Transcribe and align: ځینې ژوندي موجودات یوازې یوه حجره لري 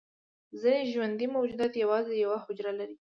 ځینې 0.61 0.81
ژوندي 0.91 1.25
موجودات 1.35 1.73
یوازې 1.83 2.13
یوه 2.23 2.37
حجره 2.45 2.73
لري 2.79 2.95